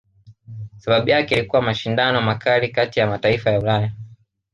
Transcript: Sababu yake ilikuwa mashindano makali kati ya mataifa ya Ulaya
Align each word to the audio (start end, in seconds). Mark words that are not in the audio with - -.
Sababu 0.77 1.09
yake 1.09 1.35
ilikuwa 1.35 1.61
mashindano 1.61 2.21
makali 2.21 2.69
kati 2.69 2.99
ya 2.99 3.07
mataifa 3.07 3.51
ya 3.51 3.59
Ulaya 3.59 3.91